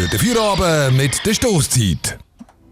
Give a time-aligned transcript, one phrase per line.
[0.00, 2.18] Guten Feierabend mit der Stoßzeit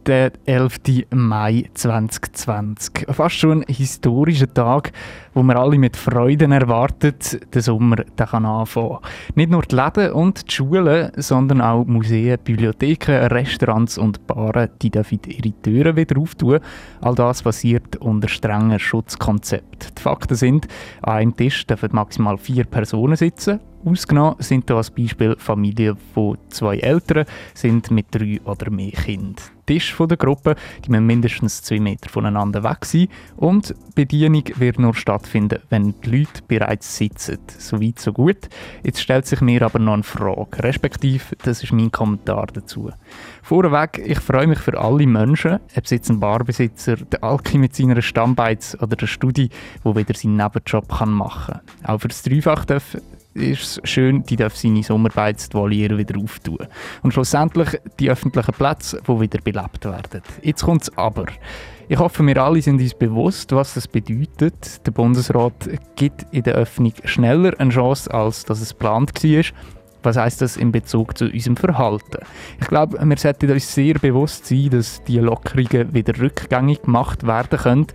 [0.06, 0.78] der 11.
[1.10, 3.06] Mai 2020.
[3.10, 4.92] Fast schon ein historischer Tag,
[5.38, 8.98] wo wir alle mit Freuden erwartet, der Sommer der kann anfangen.
[9.36, 14.90] Nicht nur die Läden und die Schulen, sondern auch Museen, Bibliotheken, Restaurants und Baren, die
[14.90, 16.58] dürfen ihre Türen wieder auftun.
[17.00, 19.96] All das passiert unter strengen Schutzkonzept.
[19.96, 20.66] Die Fakten sind,
[21.02, 26.36] an einem Tisch dürfen maximal vier Personen sitzen Ausgenommen sind hier als Beispiel Familien von
[26.48, 29.36] zwei Eltern sind mit drei oder mehr Kindern.
[29.66, 34.94] Tisch der Gruppe die müssen mindestens zwei Meter voneinander weg sein und Bedienung wird nur
[35.28, 37.38] stattfinden, wenn die Leute bereits sitzen.
[37.58, 38.48] So weit, so gut.
[38.82, 42.90] Jetzt stellt sich mir aber noch eine Frage, respektive das ist mein Kommentar dazu.
[43.42, 47.74] Vorweg, ich freue mich für alle Menschen, ob es jetzt ein Barbesitzer, der Alki mit
[47.74, 49.50] seiner Stammbeiz oder der Studi,
[49.84, 51.60] der wieder seinen Nebenjob machen kann.
[51.84, 52.96] Auch für das Dreifach darf
[53.38, 56.66] ist es schön, die darf seine Sommerbeizvoliere wieder auftun.
[57.02, 60.22] Und schlussendlich die öffentlichen Plätze, die wieder belebt werden.
[60.42, 61.26] Jetzt kommt es aber.
[61.90, 64.86] Ich hoffe, wir alle sind uns bewusst, was das bedeutet.
[64.86, 69.44] Der Bundesrat gibt in der Öffnung schneller eine Chance, als dass es geplant war.
[70.02, 72.18] Was heißt das in Bezug zu unserem Verhalten?
[72.60, 77.58] Ich glaube, wir sollten uns sehr bewusst sein, dass die Lockerungen wieder rückgängig gemacht werden
[77.58, 77.86] können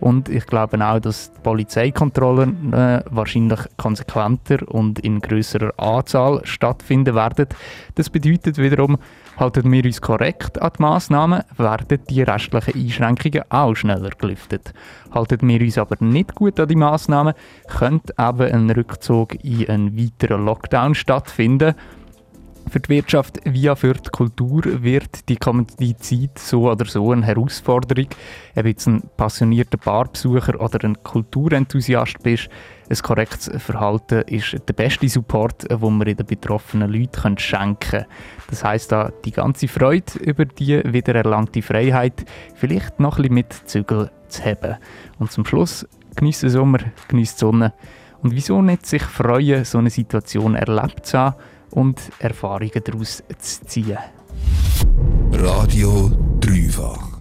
[0.00, 7.14] und ich glaube auch, dass die Polizeikontrollen äh, wahrscheinlich konsequenter und in größerer Anzahl stattfinden
[7.14, 7.46] werden.
[7.94, 8.98] Das bedeutet wiederum,
[9.38, 14.72] halten wir uns korrekt an die Massnahmen, werden die restlichen Einschränkungen auch schneller gelüftet.
[15.12, 17.34] Halten wir uns aber nicht gut an die Massnahmen,
[17.68, 21.45] könnte eben ein Rückzug in einen weiteren Lockdown stattfinden
[22.68, 27.12] für die Wirtschaft wie auch für die Kultur wird die kommende Zeit so oder so
[27.12, 28.08] eine Herausforderung.
[28.56, 32.48] Ob jetzt ein passionierter Barbesucher oder ein Kulturenthusiast bist,
[32.88, 38.06] ein korrektes Verhalten ist der beste Support, den wir den betroffenen Leuten schenken können.
[38.50, 42.24] Das heisst, da die ganze Freude über die wiedererlangte Freiheit
[42.54, 44.76] vielleicht noch ein bisschen mit Zügel zu haben.
[45.18, 45.86] Und zum Schluss
[46.16, 47.72] genießt den Sommer, genießt die Sonne.
[48.22, 51.36] Und wieso nicht sich freuen, so eine Situation erlebt zu haben?
[51.70, 53.98] und Erfahrungen daraus zu ziehen.
[55.32, 56.10] Radio
[56.40, 57.15] Dreifach.